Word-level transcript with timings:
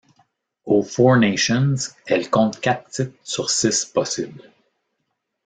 Aux 0.65 0.81
Four 0.81 1.17
Nations, 1.17 1.75
elle 2.07 2.27
compte 2.31 2.59
quatre 2.59 2.89
titres 2.89 3.13
sur 3.23 3.51
six 3.51 3.85
possibles. 3.85 4.49